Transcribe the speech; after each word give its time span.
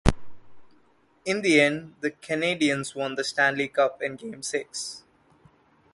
In 1.25 1.43
the 1.43 1.61
end, 1.61 1.93
the 1.99 2.09
Canadiens 2.09 2.95
won 2.95 3.13
the 3.13 3.23
Stanley 3.23 3.67
Cup 3.67 4.01
in 4.01 4.15
game 4.15 4.41
six. 4.41 5.03